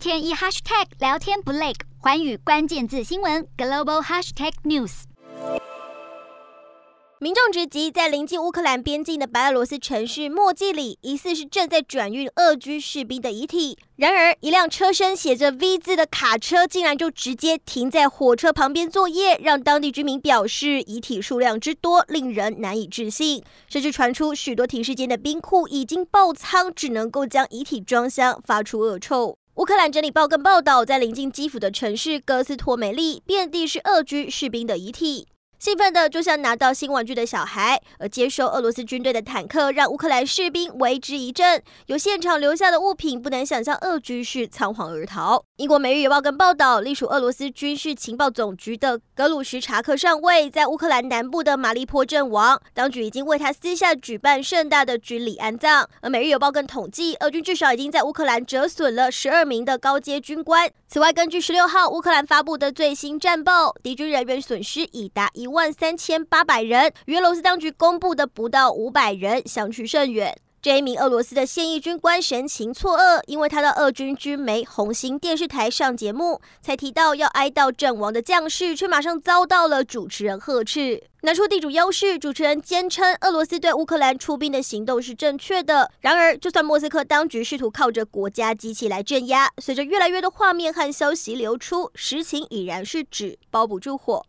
[0.00, 5.02] 天一 hashtag 聊天不累，寰宇关键字新闻 global hashtag news。
[7.18, 13.76] 民众直击在临近乌克兰边境的白俄罗斯城市莫季里，疑似是正在转运俄军士兵的遗体。
[13.96, 23.44] 然而，一辆车身写着 V 字的卡车竟然就直接停在火车旁边作业，让当地居民表示遗体数量之多令人难以置信。
[23.68, 29.36] 甚至传出许多停尸间的冰库已经爆仓，只能够将遗体装箱，发出恶臭。
[29.70, 35.28] 乌克兰整理报跟报道，在临近基辅的城市哥斯托梅利，遍地是俄军士兵的遗体。
[35.60, 41.62] 兴奋的就像拿到新玩具的小孩，而接收俄罗斯军队的坦克让乌克兰士兵为之一振。
[41.84, 45.44] 有现场留下的物品，不难想象俄军是仓皇而逃。
[45.56, 55.86] 英国《每日邮报》更报道，隶属俄罗斯军事情报总局的格鲁什查克上尉在乌克兰南部的马利坡阵亡，当局已经为他私下举办盛大的军礼安葬。
[56.00, 60.70] 而《每日邮报》更统计，俄军至少已经在乌克兰折损了十二名的高阶军官。
[60.88, 70.36] 此外，根据十六号乌克兰发布的最新战报，敌军人员损失已达一万三千八百人，与俄罗斯当局公布的不到五百人相去甚远。
[70.62, 81.02] 这一名俄罗斯的现役军官神情错愕，因为他到俄军军媒红星电视台上节目，才提到要哀悼阵亡的将士，却马上遭到了主持人呵斥。
[81.22, 85.90] 拿出地主优势，主持人坚称俄罗斯对乌克兰出兵的行动是正确的。
[86.00, 94.26] 然而，就算莫斯科当局试图靠着国家机器来镇压，随着越来越多画面和消息流出，实情已然是纸包不住火。